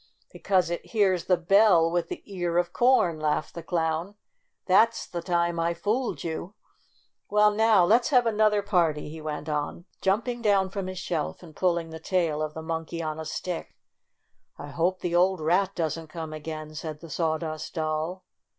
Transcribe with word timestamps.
"Because 0.33 0.71
it 0.71 0.83
hears 0.83 1.25
the 1.25 1.37
bell 1.37 1.91
with 1.91 2.07
the 2.09 2.23
ear 2.25 2.57
of 2.57 2.73
corn!'' 2.73 3.19
laughed 3.19 3.53
the 3.53 3.61
clown. 3.61 4.15
*' 4.35 4.47
That 4.65 4.95
's 4.95 5.05
the 5.05 5.21
time 5.21 5.59
I 5.59 5.75
fooled 5.75 6.23
you! 6.23 6.55
Well, 7.29 7.51
now 7.51 7.85
let's 7.85 8.09
have 8.09 8.25
another 8.25 8.63
party!" 8.63 9.09
he 9.09 9.21
went 9.21 9.47
on, 9.47 9.85
jumping 10.01 10.39
36 10.39 10.41
STORY 10.41 10.55
OP 10.55 10.57
A 10.57 10.57
SAWDUST 10.57 10.57
DOLL 10.57 10.63
down 10.63 10.69
from 10.71 10.87
his 10.87 10.97
shelf 11.37 11.43
and 11.43 11.55
pulling 11.55 11.89
the 11.91 11.99
tail 11.99 12.41
of 12.41 12.53
the 12.55 12.63
Monkey 12.63 13.03
on 13.03 13.19
a 13.19 13.25
Stick." 13.25 13.75
I 14.57 14.67
hope 14.69 15.01
the 15.01 15.13
old 15.15 15.39
rat 15.39 15.75
doesn't 15.75 16.07
come 16.07 16.33
again," 16.33 16.73
said 16.73 17.01
the 17.01 17.09
Sawdust 17.11 17.75
Doll. 17.75 18.25